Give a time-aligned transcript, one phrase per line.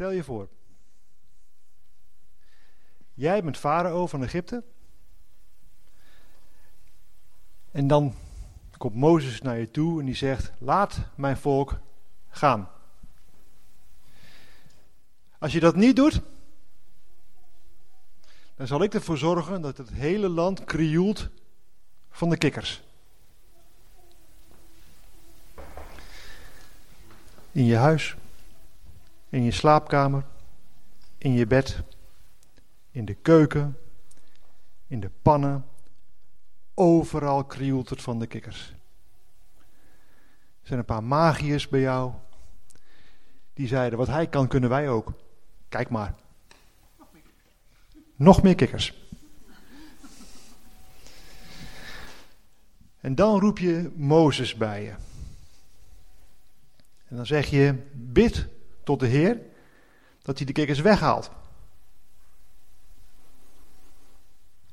[0.00, 0.48] Stel je voor.
[3.14, 4.64] Jij bent farao van Egypte.
[7.70, 8.14] En dan
[8.78, 11.78] komt Mozes naar je toe en die zegt: Laat mijn volk
[12.28, 12.68] gaan.
[15.38, 16.20] Als je dat niet doet,
[18.54, 21.28] dan zal ik ervoor zorgen dat het hele land krioelt
[22.10, 22.82] van de kikkers.
[27.52, 28.16] In je huis,
[29.30, 30.24] in je slaapkamer,
[31.18, 31.82] in je bed,
[32.90, 33.78] in de keuken,
[34.86, 35.64] in de pannen.
[36.74, 38.74] Overal krioelt het van de kikkers.
[40.60, 42.12] Er zijn een paar magiërs bij jou.
[43.54, 45.12] Die zeiden, wat hij kan, kunnen wij ook.
[45.68, 46.14] Kijk maar.
[48.16, 48.98] Nog meer kikkers.
[53.00, 54.94] En dan roep je Mozes bij je.
[57.08, 58.48] En dan zeg je, bid
[58.90, 59.40] tot de Heer
[60.22, 61.30] dat hij de kikkers weghaalt.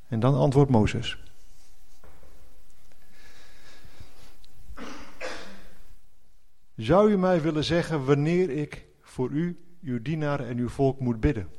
[0.07, 1.17] En dan antwoordt Mozes.
[6.75, 11.19] Zou u mij willen zeggen wanneer ik voor u, uw dienaar en uw volk moet
[11.19, 11.49] bidden?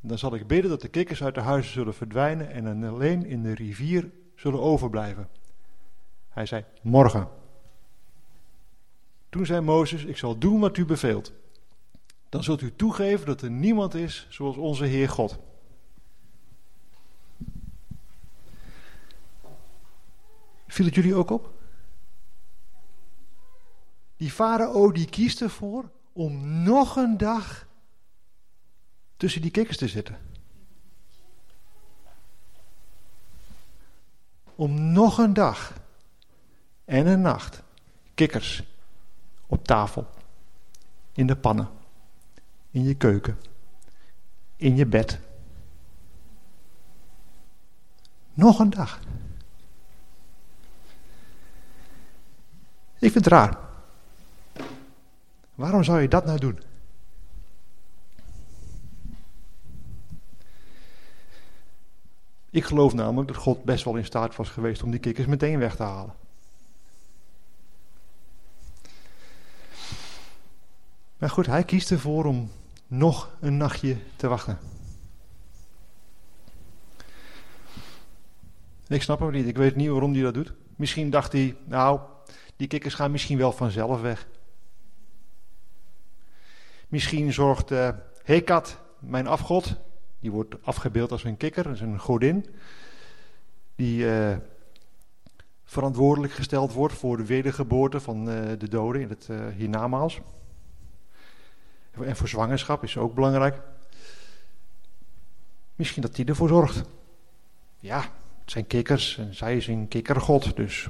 [0.00, 3.42] Dan zal ik bidden dat de kikkers uit de huizen zullen verdwijnen en alleen in
[3.42, 5.28] de rivier zullen overblijven.
[6.28, 7.28] Hij zei, morgen.
[9.28, 11.32] Toen zei Mozes, ik zal doen wat u beveelt.
[12.34, 15.38] Dan zult u toegeven dat er niemand is zoals onze Heer God.
[20.66, 21.52] Viel het jullie ook op?
[24.16, 27.66] Die farao die kiest ervoor om nog een dag
[29.16, 30.18] tussen die kikkers te zitten.
[34.54, 35.72] Om nog een dag
[36.84, 37.62] en een nacht
[38.14, 38.62] kikkers
[39.46, 40.06] op tafel,
[41.12, 41.82] in de pannen,
[42.74, 43.38] in je keuken,
[44.56, 45.18] in je bed.
[48.32, 49.00] Nog een dag.
[52.98, 53.58] Ik vind het raar.
[55.54, 56.58] Waarom zou je dat nou doen?
[62.50, 65.58] Ik geloof namelijk dat God best wel in staat was geweest om die kikkers meteen
[65.58, 66.14] weg te halen.
[71.18, 72.50] Maar goed, hij kiest ervoor om
[72.98, 74.58] nog een nachtje te wachten.
[78.88, 79.46] Ik snap hem niet.
[79.46, 80.52] Ik weet niet waarom hij dat doet.
[80.76, 82.00] Misschien dacht hij, nou,
[82.56, 84.26] die kikkers gaan misschien wel vanzelf weg.
[86.88, 87.88] Misschien zorgt uh,
[88.22, 89.76] Hekat, mijn afgod,
[90.20, 92.46] die wordt afgebeeld als een kikker, als een godin,
[93.76, 94.36] die uh,
[95.64, 100.20] verantwoordelijk gesteld wordt voor de wedergeboorte van uh, de doden in het hiernamaals.
[102.02, 103.60] En voor zwangerschap is ook belangrijk.
[105.74, 106.82] Misschien dat die ervoor zorgt.
[107.78, 108.00] Ja,
[108.40, 110.88] het zijn kikkers en zij is een kikkergod, dus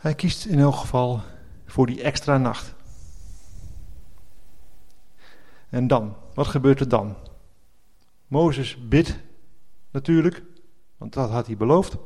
[0.00, 1.22] Hij kiest in elk geval
[1.66, 2.74] voor die extra nacht.
[5.68, 7.16] En dan, wat gebeurt er dan?
[8.26, 9.18] Mozes bidt
[9.90, 10.42] natuurlijk,
[10.96, 11.96] want dat had hij beloofd.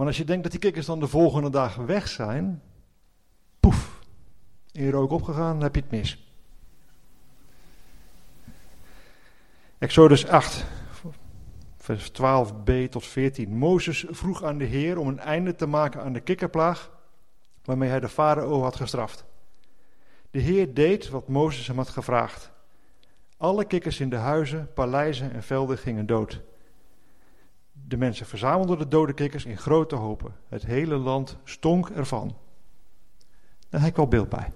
[0.00, 2.62] Maar als je denkt dat die kikkers dan de volgende dag weg zijn,
[3.60, 4.00] poef,
[4.72, 6.32] in rook opgegaan, dan heb je het mis.
[9.78, 10.64] Exodus 8,
[11.76, 13.56] vers 12b tot 14.
[13.56, 16.90] Mozes vroeg aan de Heer om een einde te maken aan de kikkerplaag
[17.64, 19.24] waarmee hij de farao had gestraft.
[20.30, 22.50] De Heer deed wat Mozes hem had gevraagd.
[23.36, 26.40] Alle kikkers in de huizen, paleizen en velden gingen dood.
[27.90, 30.34] De mensen verzamelden de dode kikkers in grote hopen.
[30.48, 32.36] Het hele land stonk ervan.
[33.68, 34.52] Daar heb ik wel beeld bij.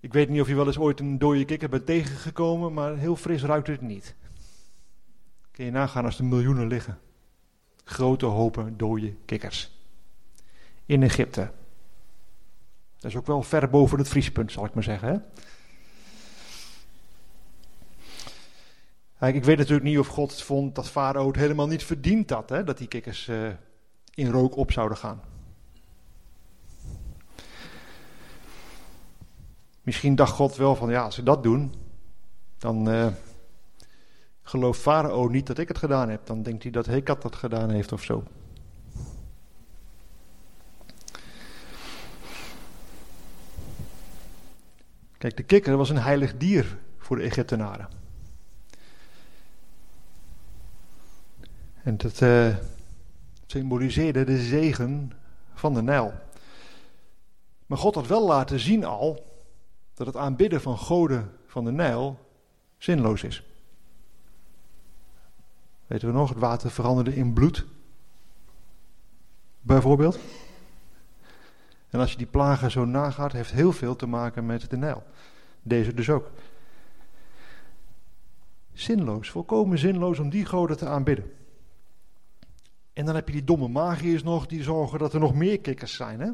[0.00, 3.16] Ik weet niet of je wel eens ooit een dode kikker bent tegengekomen, maar heel
[3.16, 4.14] fris ruikt het niet.
[5.50, 6.98] Kun je nagaan als er miljoenen liggen.
[7.84, 9.70] Grote hopen dode kikkers.
[10.86, 11.50] In Egypte.
[12.98, 15.08] Dat is ook wel ver boven het vriespunt, zal ik maar zeggen.
[15.08, 15.18] Hè?
[19.20, 22.64] Ik weet natuurlijk niet of God vond dat Farao het helemaal niet verdiend had, hè,
[22.64, 23.48] dat die kikkers uh,
[24.14, 25.20] in rook op zouden gaan.
[29.82, 31.74] Misschien dacht God wel van, ja, als ze dat doen,
[32.58, 33.06] dan, uh,
[34.48, 36.26] gelooft Farao niet dat ik het gedaan heb.
[36.26, 38.24] Dan denkt hij dat Hekat dat gedaan heeft of zo.
[45.18, 47.88] Kijk, de kikker was een heilig dier voor de Egyptenaren.
[51.82, 52.56] En dat uh,
[53.46, 55.12] symboliseerde de zegen
[55.54, 56.12] van de Nijl.
[57.66, 59.24] Maar God had wel laten zien al
[59.94, 62.18] dat het aanbidden van goden van de Nijl
[62.78, 63.42] zinloos is.
[65.86, 67.66] Weten we nog, het water veranderde in bloed.
[69.60, 70.18] Bijvoorbeeld.
[71.90, 75.02] En als je die plagen zo nagaat, heeft heel veel te maken met de Nijl.
[75.62, 76.30] Deze dus ook.
[78.72, 81.32] Zinloos, volkomen zinloos om die goden te aanbidden.
[82.98, 85.94] En dan heb je die domme magiërs nog, die zorgen dat er nog meer kikkers
[85.94, 86.20] zijn.
[86.20, 86.30] Hè?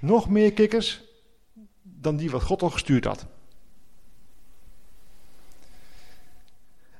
[0.00, 1.02] Nog meer kikkers
[1.82, 3.26] dan die wat God al gestuurd had.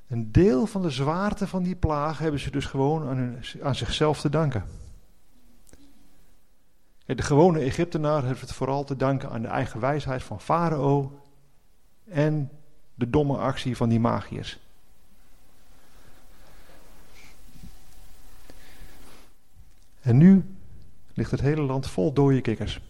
[0.08, 3.75] Een deel van de zwaarte van die plaag hebben ze dus gewoon aan, hun, aan
[3.75, 4.64] zichzelf te danken.
[7.06, 11.20] De gewone Egyptenaar heeft het vooral te danken aan de eigen wijsheid van Farao
[12.05, 12.50] en
[12.94, 14.63] de domme actie van die magiërs.
[20.04, 20.44] En nu
[21.14, 22.80] ligt het hele land vol dode kikkers.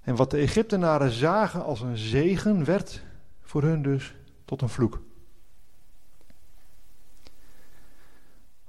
[0.00, 3.02] En wat de Egyptenaren zagen als een zegen werd
[3.42, 5.02] voor hun dus tot een vloek.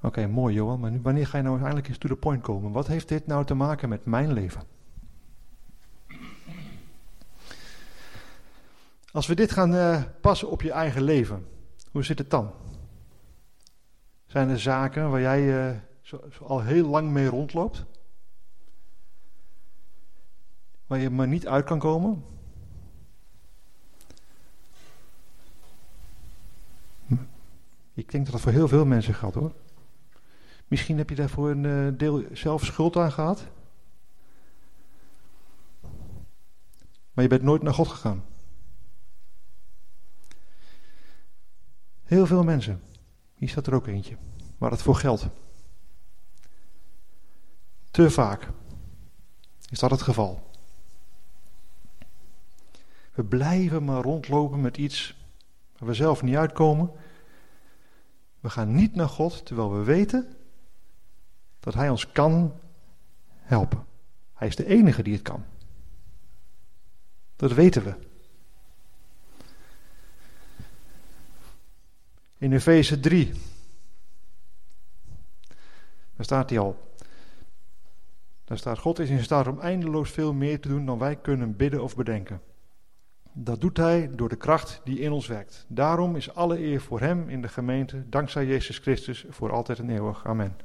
[0.02, 2.72] Oké, mooi Johan, maar nu, wanneer ga je nou uiteindelijk eens to the point komen?
[2.72, 4.62] Wat heeft dit nou te maken met mijn leven?
[9.12, 11.48] Als we dit gaan uh, passen op je eigen leven,
[11.92, 12.52] hoe zit het dan?
[14.28, 17.86] Zijn er zaken waar jij uh, zo, al heel lang mee rondloopt?
[20.88, 22.24] Waar je maar niet uit kan komen?
[27.94, 29.54] Ik denk dat dat voor heel veel mensen geldt hoor.
[30.68, 33.48] Misschien heb je daarvoor een uh, deel zelf schuld aan gehad.
[37.14, 38.24] Maar je bent nooit naar God gegaan.
[42.04, 42.82] Heel veel mensen.
[43.38, 44.18] Hier staat er ook eentje.
[44.58, 45.28] Waar het voor geldt.
[47.92, 48.50] Te vaak
[49.70, 50.52] is dat het geval.
[53.14, 55.16] We blijven maar rondlopen met iets
[55.78, 56.92] waar we zelf niet uitkomen.
[58.40, 60.36] We gaan niet naar God terwijl we weten
[61.60, 62.54] dat Hij ons kan
[63.36, 63.86] helpen.
[64.34, 65.44] Hij is de enige die het kan.
[67.36, 67.96] Dat weten we.
[72.38, 73.32] In Efeze 3,
[76.16, 76.96] daar staat hij al.
[78.44, 81.56] Daar staat: God is in staat om eindeloos veel meer te doen dan wij kunnen
[81.56, 82.42] bidden of bedenken.
[83.34, 85.66] Dat doet hij door de kracht die in ons werkt.
[85.68, 89.90] Daarom is alle eer voor hem in de gemeente, dankzij Jezus Christus, voor altijd en
[89.90, 90.26] eeuwig.
[90.26, 90.58] Amen.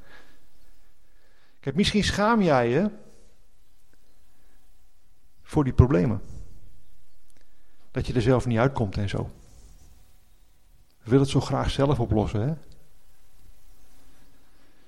[1.59, 2.89] Kijk, misschien schaam jij je
[5.41, 6.21] voor die problemen.
[7.91, 9.29] Dat je er zelf niet uitkomt en zo.
[11.03, 12.53] We willen het zo graag zelf oplossen, hè?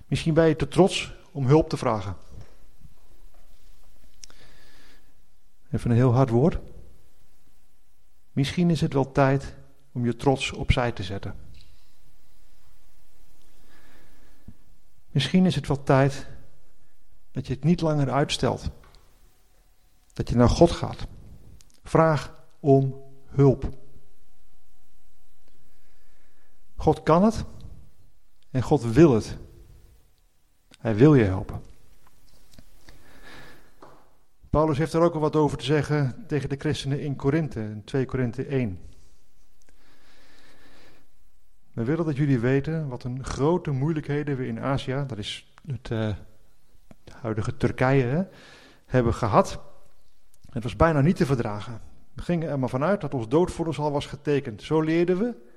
[0.07, 2.15] Misschien ben je te trots om hulp te vragen.
[5.71, 6.59] Even een heel hard woord.
[8.31, 9.55] Misschien is het wel tijd
[9.91, 11.35] om je trots opzij te zetten.
[15.11, 16.27] Misschien is het wel tijd
[17.31, 18.69] dat je het niet langer uitstelt.
[20.13, 21.07] Dat je naar God gaat.
[21.83, 23.69] Vraag om hulp.
[26.85, 27.45] God kan het
[28.51, 29.37] en God wil het.
[30.79, 31.61] Hij wil je helpen.
[34.49, 37.83] Paulus heeft er ook al wat over te zeggen tegen de christenen in Korinthe, in
[37.83, 38.79] 2 Korinthe 1.
[41.73, 45.89] We willen dat jullie weten wat een grote moeilijkheden we in Azië, dat is het
[45.89, 46.15] uh,
[47.21, 48.23] huidige Turkije, hè,
[48.85, 49.61] hebben gehad.
[50.49, 51.81] Het was bijna niet te verdragen.
[52.13, 54.61] We gingen er maar vanuit dat ons dood al was getekend.
[54.61, 55.53] Zo leerden we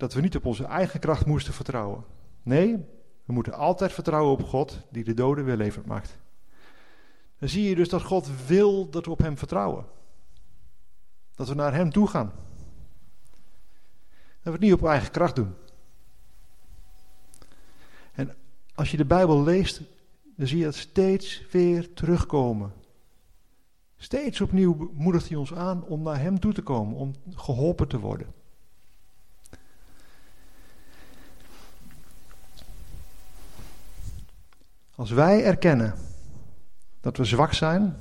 [0.00, 2.04] dat we niet op onze eigen kracht moesten vertrouwen.
[2.42, 2.76] Nee,
[3.24, 6.18] we moeten altijd vertrouwen op God die de doden weer levend maakt.
[7.38, 9.84] Dan zie je dus dat God wil dat we op Hem vertrouwen.
[11.34, 12.32] Dat we naar Hem toe gaan.
[14.06, 15.54] Dat we het niet op eigen kracht doen.
[18.12, 18.36] En
[18.74, 19.80] als je de Bijbel leest,
[20.36, 22.72] dan zie je dat steeds weer terugkomen.
[23.96, 27.98] Steeds opnieuw moedigt hij ons aan om naar Hem toe te komen, om geholpen te
[27.98, 28.39] worden.
[35.00, 35.94] Als wij erkennen
[37.00, 37.96] dat we zwak zijn,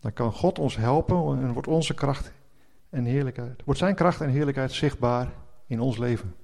[0.00, 2.32] dan kan God ons helpen en wordt onze kracht
[2.90, 5.32] en heerlijkheid, wordt zijn kracht en heerlijkheid zichtbaar
[5.66, 6.34] in ons leven.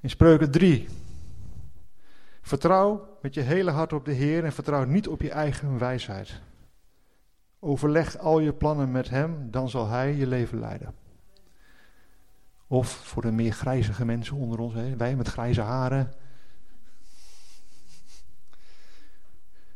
[0.00, 0.88] In Spreuken 3.
[2.40, 6.40] Vertrouw met je hele hart op de Heer en vertrouw niet op je eigen wijsheid.
[7.58, 10.94] Overleg al je plannen met Hem, dan zal Hij je leven leiden.
[12.68, 14.96] Of voor de meer grijzige mensen onder ons, hè?
[14.96, 16.12] wij met grijze haren.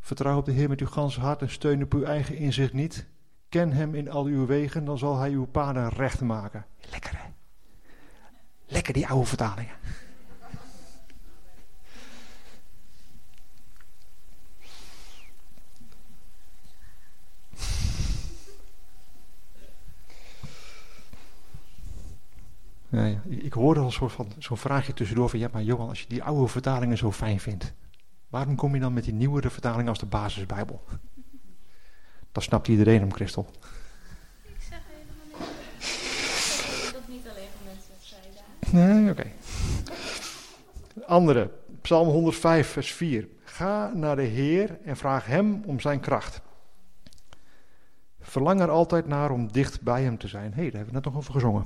[0.01, 3.07] Vertrouw op de Heer met uw ganse hart en steun op uw eigen inzicht niet.
[3.49, 6.67] Ken hem in al uw wegen, dan zal hij uw paden recht maken.
[6.91, 7.29] Lekker hè?
[8.67, 9.75] Lekker die oude vertalingen.
[22.93, 26.09] Ja, ik hoorde al zo'n van, zo'n vraagje tussendoor van, ja maar Johan, als je
[26.09, 27.73] die oude vertalingen zo fijn vindt,
[28.29, 30.85] waarom kom je dan met die nieuwere vertaling als de basisbijbel?
[32.33, 33.51] Dat snapt iedereen om, Christel.
[34.43, 36.93] Ik zeg helemaal niet.
[36.93, 39.01] Dat niet alleen van mensen zeiden.
[39.01, 39.31] Nee, oké.
[41.07, 43.29] Andere, Psalm 105, vers 4.
[43.45, 46.41] Ga naar de Heer en vraag Hem om zijn kracht.
[48.21, 50.53] Verlang er altijd naar om dicht bij Hem te zijn.
[50.53, 51.65] Hé, hey, daar hebben we net nog over gezongen.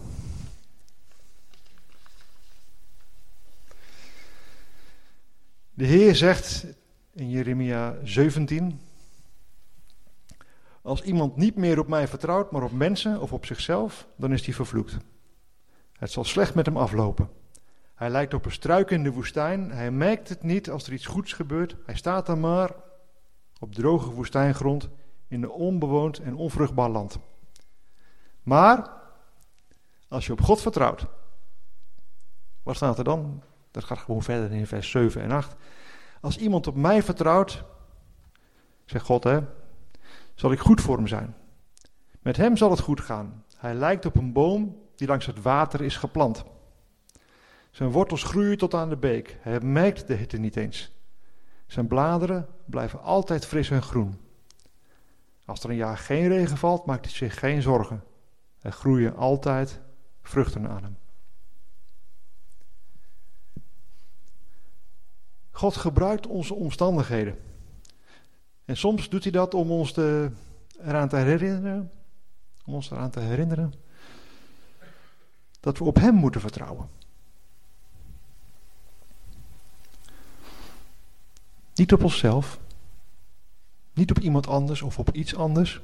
[5.76, 6.66] De Heer zegt
[7.12, 8.80] in Jeremia 17:
[10.82, 14.44] Als iemand niet meer op mij vertrouwt, maar op mensen of op zichzelf, dan is
[14.44, 14.96] hij vervloekt.
[15.92, 17.30] Het zal slecht met hem aflopen.
[17.94, 19.70] Hij lijkt op een struik in de woestijn.
[19.70, 21.76] Hij merkt het niet als er iets goeds gebeurt.
[21.86, 22.74] Hij staat dan maar
[23.58, 24.88] op droge woestijngrond
[25.28, 27.18] in een onbewoond en onvruchtbaar land.
[28.42, 28.90] Maar
[30.08, 31.06] als je op God vertrouwt,
[32.62, 33.42] wat staat er dan?
[33.76, 35.56] Dat gaat gewoon verder in vers 7 en 8.
[36.20, 37.64] Als iemand op mij vertrouwt,
[38.84, 39.40] zegt God, hè,
[40.34, 41.34] zal ik goed voor hem zijn.
[42.20, 43.44] Met hem zal het goed gaan.
[43.56, 46.44] Hij lijkt op een boom die langs het water is geplant.
[47.70, 49.36] Zijn wortels groeien tot aan de beek.
[49.40, 50.92] Hij merkt de hitte niet eens.
[51.66, 54.20] Zijn bladeren blijven altijd fris en groen.
[55.44, 58.04] Als er een jaar geen regen valt, maakt hij zich geen zorgen.
[58.60, 59.80] Er groeien altijd
[60.22, 60.96] vruchten aan hem.
[65.56, 67.38] God gebruikt onze omstandigheden.
[68.64, 70.30] En soms doet hij dat om ons te,
[70.80, 71.92] eraan te herinneren,
[72.64, 73.74] om ons eraan te herinneren
[75.60, 76.88] dat we op Hem moeten vertrouwen.
[81.74, 82.58] Niet op onszelf,
[83.92, 85.80] niet op iemand anders of op iets anders,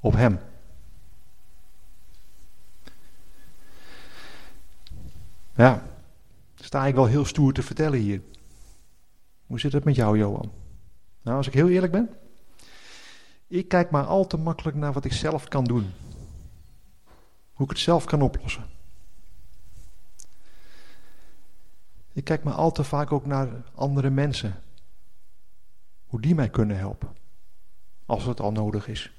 [0.00, 0.38] op Hem.
[5.54, 5.82] Ja,
[6.54, 8.22] sta ik wel heel stoer te vertellen hier.
[9.46, 10.52] Hoe zit het met jou, Johan?
[11.22, 12.10] Nou, als ik heel eerlijk ben,
[13.46, 15.92] ik kijk maar al te makkelijk naar wat ik zelf kan doen.
[17.52, 18.64] Hoe ik het zelf kan oplossen.
[22.12, 24.62] Ik kijk maar al te vaak ook naar andere mensen.
[26.06, 27.16] Hoe die mij kunnen helpen.
[28.06, 29.12] Als het al nodig is.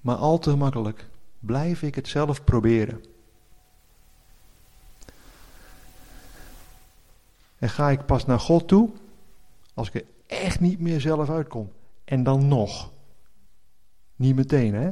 [0.00, 3.04] Maar al te makkelijk blijf ik het zelf proberen.
[7.60, 8.90] En ga ik pas naar God toe
[9.74, 11.72] als ik er echt niet meer zelf uitkom.
[12.04, 12.92] En dan nog.
[14.16, 14.88] Niet meteen, hè?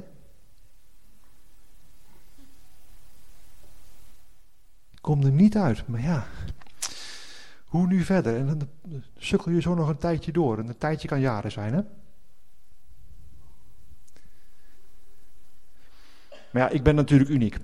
[4.91, 6.27] Ik kom er niet uit, maar ja.
[7.65, 8.37] Hoe nu verder?
[8.37, 8.69] En dan
[9.17, 10.59] sukkel je zo nog een tijdje door.
[10.59, 11.81] En een tijdje kan jaren zijn, hè?
[16.51, 17.59] Maar ja, ik ben natuurlijk uniek.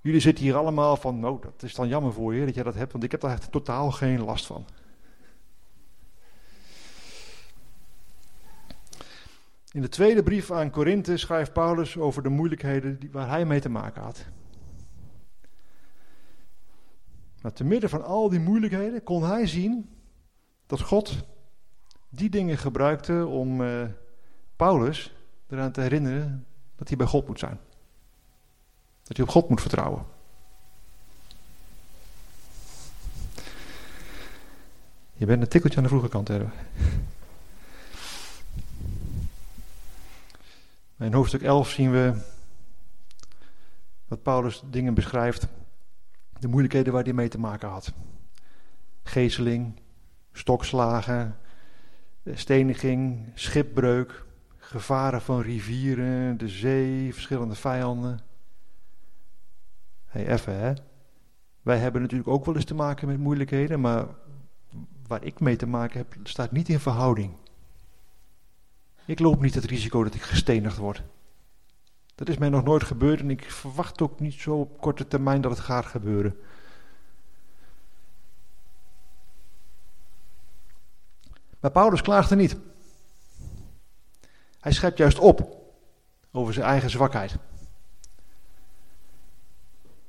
[0.00, 2.74] Jullie zitten hier allemaal van, nou, dat is dan jammer voor je dat je dat
[2.74, 4.66] hebt, want ik heb daar echt totaal geen last van.
[9.72, 13.60] In de tweede brief aan Korinthe schrijft Paulus over de moeilijkheden die, waar hij mee
[13.60, 14.24] te maken had.
[17.42, 19.90] Maar te midden van al die moeilijkheden kon hij zien
[20.66, 21.16] dat God
[22.08, 23.82] die dingen gebruikte om uh,
[24.56, 25.14] Paulus
[25.48, 27.58] eraan te herinneren dat hij bij God moet zijn.
[29.08, 30.04] Dat hij op God moet vertrouwen.
[35.12, 36.52] Je bent een tikkeltje aan de vroege kant, hebben.
[40.98, 42.20] In hoofdstuk 11 zien we
[44.08, 45.46] dat Paulus dingen beschrijft,
[46.38, 47.92] de moeilijkheden waar hij mee te maken had.
[49.02, 49.80] Gezeling,
[50.32, 51.36] stokslagen,
[52.34, 54.24] steniging, schipbreuk,
[54.56, 58.26] gevaren van rivieren, de zee, verschillende vijanden
[60.08, 60.72] hey, even hè.
[61.62, 64.06] Wij hebben natuurlijk ook wel eens te maken met moeilijkheden, maar
[65.06, 67.32] waar ik mee te maken heb, staat niet in verhouding.
[69.04, 71.02] Ik loop niet het risico dat ik gestenigd word.
[72.14, 75.40] Dat is mij nog nooit gebeurd en ik verwacht ook niet zo op korte termijn
[75.40, 76.36] dat het gaat gebeuren.
[81.60, 82.56] Maar Paulus klaagt er niet.
[84.60, 85.56] Hij schept juist op
[86.32, 87.36] over zijn eigen zwakheid.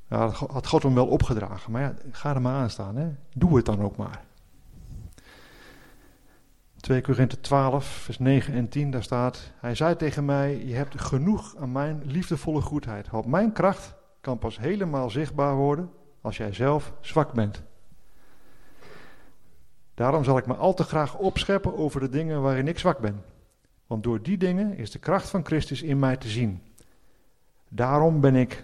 [0.10, 2.96] Ja, dat had God hem wel opgedragen, maar ja, ga er maar aan staan.
[2.96, 3.10] Hè?
[3.34, 4.24] Doe het dan ook maar.
[6.80, 11.02] 2 Korinthe 12, vers 9 en 10, daar staat: Hij zei tegen mij: Je hebt
[11.02, 13.10] genoeg aan mijn liefdevolle goedheid.
[13.10, 17.64] Want mijn kracht kan pas helemaal zichtbaar worden als jij zelf zwak bent.
[19.94, 23.24] Daarom zal ik me al te graag opscheppen over de dingen waarin ik zwak ben.
[23.88, 26.62] Want door die dingen is de kracht van Christus in mij te zien.
[27.70, 28.64] Daarom ben ik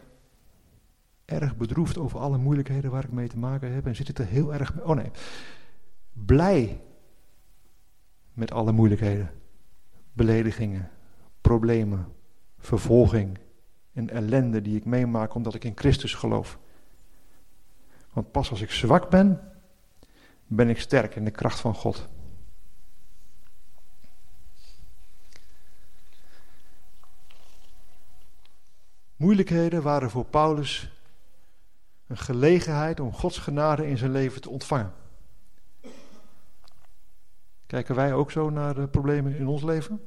[1.26, 3.86] erg bedroefd over alle moeilijkheden waar ik mee te maken heb.
[3.86, 4.82] En zit ik er heel erg.
[4.82, 5.12] Oh nee.
[6.14, 6.82] Blij
[8.34, 9.32] met alle moeilijkheden,
[10.14, 10.90] beledigingen,
[11.42, 12.14] problemen,
[12.58, 13.38] vervolging
[13.94, 16.60] en ellende die ik meemaak omdat ik in Christus geloof.
[18.14, 19.52] Want pas als ik zwak ben,
[20.48, 22.08] ben ik sterk in de kracht van God.
[29.16, 30.95] Moeilijkheden waren voor Paulus
[32.08, 34.94] een gelegenheid om Gods genade in zijn leven te ontvangen.
[37.66, 40.02] Kijken wij ook zo naar de problemen in ons leven?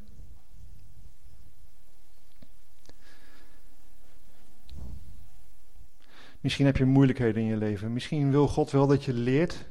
[6.41, 7.93] Misschien heb je moeilijkheden in je leven.
[7.93, 9.67] Misschien wil God wel dat je leert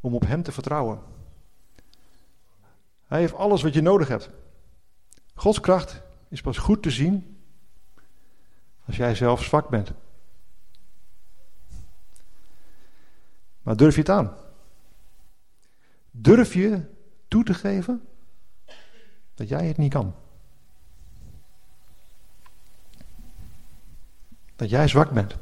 [0.00, 1.00] om op Hem te vertrouwen.
[3.06, 4.30] Hij heeft alles wat je nodig hebt.
[5.34, 7.36] Gods kracht is pas goed te zien
[8.84, 9.92] als jij zelf zwak bent.
[13.66, 14.34] Maar durf je het aan?
[16.10, 16.80] Durf je
[17.28, 18.06] toe te geven
[19.34, 20.14] dat jij het niet kan?
[24.56, 25.36] Dat jij zwak bent.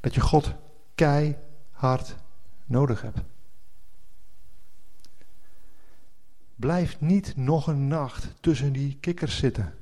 [0.00, 0.54] Dat je God
[0.94, 2.16] keihard
[2.64, 3.20] nodig hebt.
[6.54, 9.74] Blijf niet nog een nacht tussen die kikkers zitten.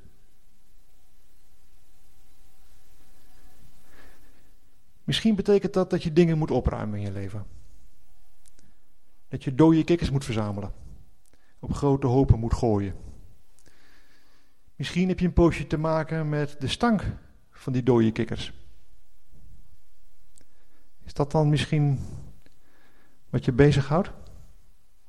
[5.07, 7.47] Misschien betekent dat dat je dingen moet opruimen in je leven.
[9.29, 10.73] Dat je dode kikkers moet verzamelen.
[11.59, 12.95] Op grote hopen moet gooien.
[14.77, 17.05] Misschien heb je een poosje te maken met de stank
[17.51, 18.53] van die dode kikkers.
[21.05, 21.99] Is dat dan misschien
[23.31, 24.11] wat je bezighoudt?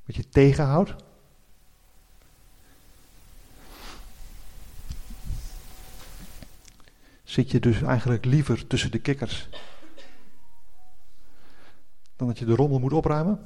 [0.05, 0.95] Wat je tegenhoudt?
[7.23, 9.49] Zit je dus eigenlijk liever tussen de kikkers
[12.17, 13.39] dan dat je de rommel moet opruimen?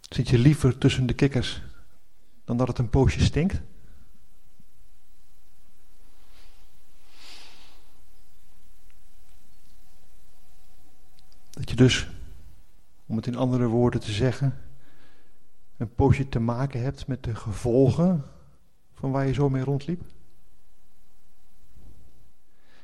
[0.00, 1.62] Zit je liever tussen de kikkers
[2.44, 3.60] dan dat het een poosje stinkt?
[11.50, 12.08] Dat je dus,
[13.06, 14.58] om het in andere woorden te zeggen,
[15.76, 18.24] een poosje te maken hebt met de gevolgen
[18.94, 20.02] van waar je zo mee rondliep?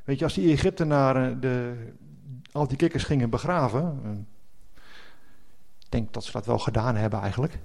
[0.07, 1.87] Weet je, als die Egyptenaren de,
[2.53, 4.01] al die kikkers gingen begraven,
[5.85, 7.59] ik denk dat ze dat wel gedaan hebben eigenlijk,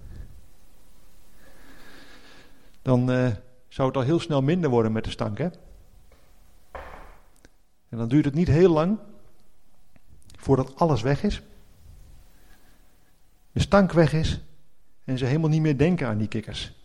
[2.81, 3.31] dan uh,
[3.67, 5.37] zou het al heel snel minder worden met de stank.
[5.37, 5.47] Hè?
[7.89, 8.97] En dan duurt het niet heel lang
[10.37, 11.41] voordat alles weg is.
[13.51, 14.41] De stank weg is
[15.03, 16.80] en ze helemaal niet meer denken aan die kikkers.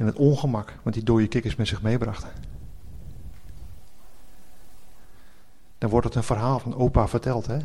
[0.00, 2.30] En het ongemak wat die dode kikkers met zich meebrachten.
[5.78, 7.58] Dan wordt het een verhaal van opa verteld, hè?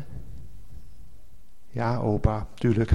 [1.68, 2.92] Ja, opa, tuurlijk.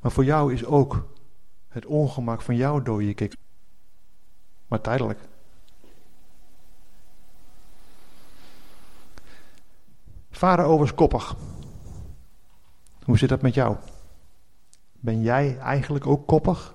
[0.00, 1.06] Maar voor jou is ook
[1.68, 3.42] het ongemak van jouw dode kikkers.
[4.66, 5.20] Maar tijdelijk.
[10.30, 11.36] Farao was koppig.
[13.04, 13.76] Hoe zit dat met jou?
[14.92, 16.74] Ben jij eigenlijk ook koppig?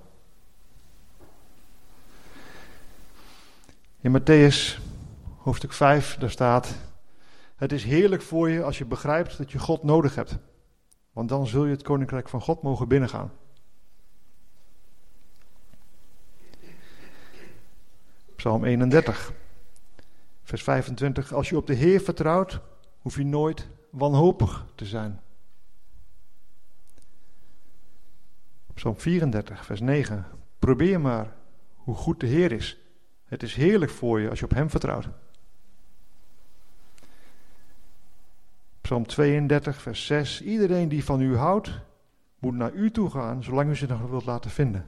[4.01, 4.79] In Matthäus
[5.37, 6.75] hoofdstuk 5, daar staat:
[7.55, 10.37] Het is heerlijk voor je als je begrijpt dat je God nodig hebt,
[11.11, 13.31] want dan zul je het koninkrijk van God mogen binnengaan.
[18.35, 19.33] Psalm 31,
[20.43, 21.33] vers 25.
[21.33, 22.59] Als je op de Heer vertrouwt,
[22.99, 25.19] hoef je nooit wanhopig te zijn.
[28.79, 30.25] Psalm 34, vers 9.
[30.59, 31.35] Probeer maar
[31.75, 32.79] hoe goed de Heer is.
[33.25, 35.09] Het is heerlijk voor je als je op Hem vertrouwt.
[38.81, 40.41] Psalm 32, vers 6.
[40.41, 41.79] Iedereen die van u houdt,
[42.37, 44.85] moet naar u toe gaan, zolang u zich nog wilt laten vinden.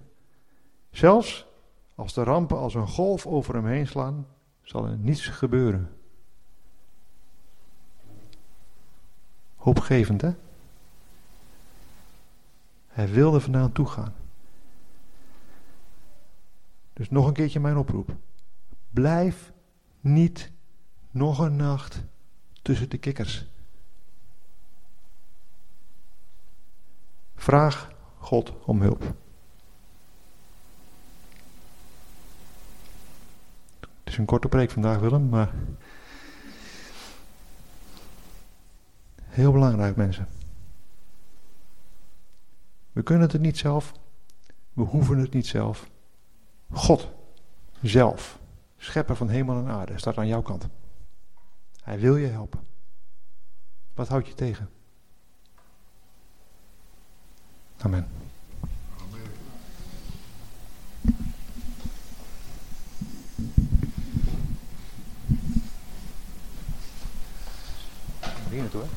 [0.89, 1.47] Zelfs
[1.95, 4.27] als de rampen als een golf over hem heen slaan,
[4.61, 5.89] zal er niets gebeuren.
[9.55, 10.31] Hoopgevend, hè?
[12.91, 14.13] Hij wilde vandaan toe gaan.
[16.93, 18.15] Dus nog een keertje mijn oproep.
[18.89, 19.51] Blijf
[19.99, 20.51] niet
[21.11, 22.03] nog een nacht
[22.61, 23.45] tussen de kikkers.
[27.35, 29.01] Vraag God om hulp.
[33.79, 35.53] Het is een korte preek vandaag, Willem, maar
[39.23, 40.40] heel belangrijk, mensen.
[42.91, 43.93] We kunnen het niet zelf,
[44.73, 45.89] we hoeven het niet zelf.
[46.71, 47.09] God
[47.81, 48.39] zelf,
[48.77, 50.67] schepper van hemel en aarde, staat aan jouw kant.
[51.83, 52.59] Hij wil je helpen.
[53.93, 54.69] Wat houdt je tegen?
[57.77, 58.07] Amen.
[68.47, 68.69] Amen.
[68.71, 68.87] hoor.